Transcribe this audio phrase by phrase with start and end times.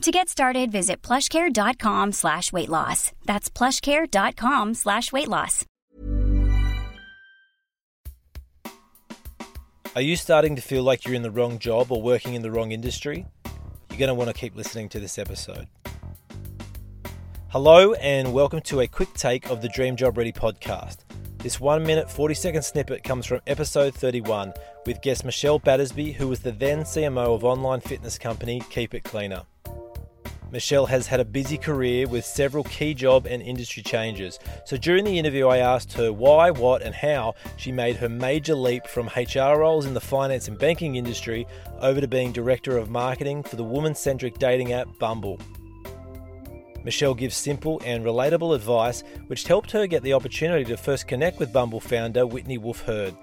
[0.00, 3.12] To get started, visit plushcare.com slash weight loss.
[3.26, 5.66] That's plushcare.com slash weight loss.
[9.94, 12.50] Are you starting to feel like you're in the wrong job or working in the
[12.50, 13.26] wrong industry?
[13.90, 15.66] You're going to want to keep listening to this episode.
[17.48, 20.98] Hello, and welcome to a quick take of the Dream Job Ready podcast.
[21.38, 24.54] This 1 minute 40 second snippet comes from episode 31
[24.86, 29.04] with guest Michelle Battersby, who was the then CMO of online fitness company Keep It
[29.04, 29.42] Cleaner.
[30.52, 34.38] Michelle has had a busy career with several key job and industry changes.
[34.64, 38.54] So during the interview, I asked her why, what, and how she made her major
[38.54, 41.46] leap from HR roles in the finance and banking industry
[41.80, 45.38] over to being director of marketing for the woman centric dating app Bumble.
[46.82, 51.38] Michelle gives simple and relatable advice, which helped her get the opportunity to first connect
[51.38, 53.14] with Bumble founder Whitney Wolfe Herd.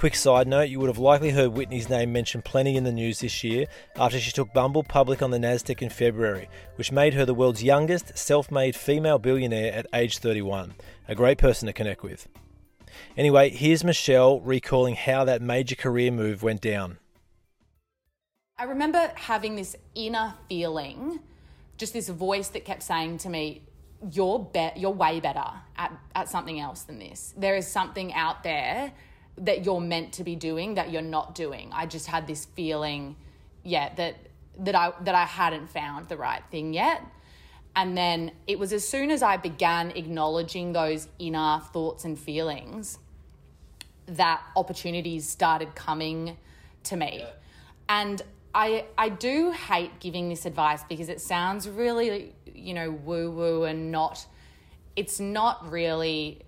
[0.00, 3.20] Quick side note, you would have likely heard Whitney's name mentioned plenty in the news
[3.20, 7.26] this year after she took Bumble public on the Nasdaq in February, which made her
[7.26, 10.72] the world's youngest self-made female billionaire at age 31.
[11.06, 12.28] A great person to connect with.
[13.14, 16.96] Anyway, here's Michelle recalling how that major career move went down.
[18.56, 21.20] I remember having this inner feeling,
[21.76, 23.64] just this voice that kept saying to me,
[24.10, 25.44] "You're be- you're way better
[25.76, 27.34] at at something else than this.
[27.36, 28.94] There is something out there
[29.40, 33.16] that you're meant to be doing that you're not doing." I just had this feeling,
[33.62, 34.16] yeah, that
[34.58, 37.02] that I that I hadn't found the right thing yet.
[37.74, 42.98] And then it was as soon as I began acknowledging those inner thoughts and feelings
[44.06, 46.36] that opportunities started coming
[46.84, 47.24] to me.
[47.88, 48.20] And
[48.54, 53.64] I I do hate giving this advice because it sounds really, you know, woo woo
[53.64, 54.26] and not
[54.96, 56.42] it's not really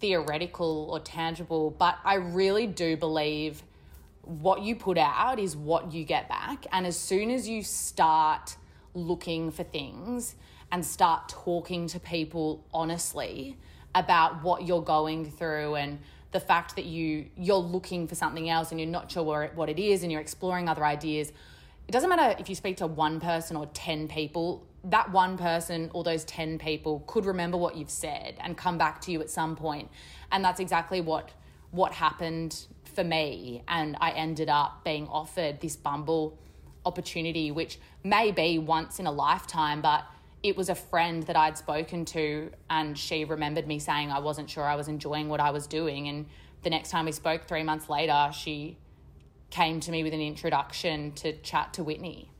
[0.00, 3.62] theoretical or tangible, but I really do believe
[4.22, 6.66] what you put out is what you get back.
[6.72, 8.56] And as soon as you start
[8.94, 10.34] looking for things
[10.72, 13.56] and start talking to people honestly
[13.94, 15.98] about what you're going through and
[16.32, 19.78] the fact that you you're looking for something else and you're not sure what it
[19.78, 21.32] is and you're exploring other ideas
[21.88, 25.90] it doesn't matter if you speak to one person or 10 people that one person
[25.92, 29.28] or those 10 people could remember what you've said and come back to you at
[29.28, 29.90] some point.
[30.32, 31.30] And that's exactly what
[31.72, 33.62] what happened for me.
[33.68, 36.38] And I ended up being offered this Bumble
[36.84, 40.04] opportunity which may be once in a lifetime but
[40.44, 44.48] it was a friend that I'd spoken to and she remembered me saying I wasn't
[44.48, 46.06] sure I was enjoying what I was doing.
[46.06, 46.26] And
[46.62, 48.78] the next time we spoke 3 months later she
[49.50, 52.30] came to me with an introduction to chat to Whitney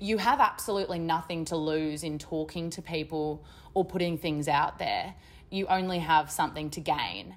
[0.00, 3.44] you have absolutely nothing to lose in talking to people
[3.74, 5.14] or putting things out there.
[5.50, 7.36] You only have something to gain.